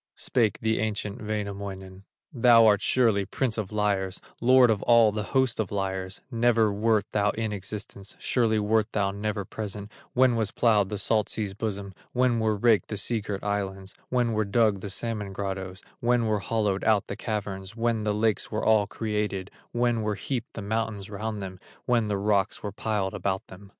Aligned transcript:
Spake 0.15 0.61
the 0.61 0.79
ancient 0.79 1.21
Wainamoinen: 1.21 2.05
"Thou 2.33 2.65
art 2.65 2.81
surely 2.81 3.23
prince 3.23 3.55
of 3.59 3.71
liars, 3.71 4.19
Lord 4.41 4.71
of 4.71 4.81
all 4.81 5.11
the 5.11 5.21
host 5.37 5.59
of 5.59 5.71
liars; 5.71 6.21
Never 6.31 6.73
wert 6.73 7.05
thou 7.11 7.29
in 7.29 7.51
existence, 7.51 8.15
Surely 8.17 8.57
wert 8.57 8.93
thou 8.93 9.11
never 9.11 9.45
present, 9.45 9.91
When 10.13 10.35
was 10.35 10.49
plowed 10.49 10.89
the 10.89 10.97
salt 10.97 11.29
sea's 11.29 11.53
bosom, 11.53 11.93
When 12.13 12.39
were 12.39 12.55
raked 12.55 12.87
the 12.87 12.97
sea 12.97 13.21
girt 13.21 13.43
islands, 13.43 13.93
When 14.09 14.33
were 14.33 14.43
dug 14.43 14.79
the 14.79 14.89
salmon 14.89 15.33
grottoes, 15.33 15.83
When 15.99 16.25
were 16.25 16.39
hollowed 16.39 16.83
out 16.83 17.05
the 17.05 17.15
caverns, 17.15 17.75
When 17.75 18.01
the 18.03 18.11
lakes 18.15 18.49
were 18.51 18.65
all 18.65 18.87
created, 18.87 19.51
When 19.71 20.01
were 20.01 20.15
heaped 20.15 20.53
the 20.53 20.63
mountains 20.63 21.11
round 21.11 21.43
them, 21.43 21.59
When 21.85 22.07
the 22.07 22.17
rocks 22.17 22.63
were 22.63 22.71
piled 22.71 23.13
about 23.13 23.45
them. 23.49 23.69